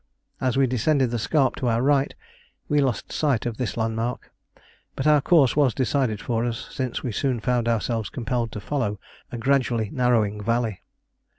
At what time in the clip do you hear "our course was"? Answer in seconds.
5.05-5.75